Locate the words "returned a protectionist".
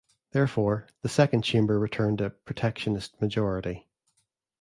1.79-3.21